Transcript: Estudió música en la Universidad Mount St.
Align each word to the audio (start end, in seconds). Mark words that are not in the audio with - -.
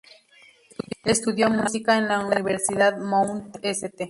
Estudió 1.05 1.51
música 1.51 1.95
en 1.95 2.07
la 2.07 2.25
Universidad 2.25 2.97
Mount 2.97 3.55
St. 3.61 3.99